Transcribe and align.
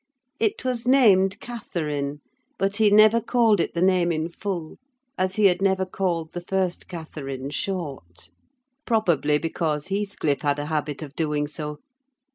It 0.39 0.65
was 0.65 0.87
named 0.87 1.39
Catherine; 1.39 2.21
but 2.57 2.77
he 2.77 2.89
never 2.89 3.21
called 3.21 3.59
it 3.59 3.75
the 3.75 3.83
name 3.83 4.11
in 4.11 4.29
full, 4.29 4.77
as 5.15 5.35
he 5.35 5.45
had 5.45 5.61
never 5.61 5.85
called 5.85 6.31
the 6.31 6.41
first 6.41 6.87
Catherine 6.87 7.51
short: 7.51 8.31
probably 8.87 9.37
because 9.37 9.89
Heathcliff 9.89 10.41
had 10.41 10.57
a 10.57 10.65
habit 10.73 11.03
of 11.03 11.15
doing 11.15 11.45
so. 11.47 11.77